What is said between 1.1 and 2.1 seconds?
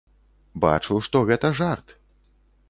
гэта жарт.